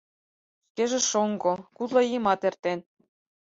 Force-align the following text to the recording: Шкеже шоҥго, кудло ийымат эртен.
Шкеже 0.69 0.99
шоҥго, 1.09 1.53
кудло 1.77 1.99
ийымат 2.09 2.41
эртен. 2.47 2.79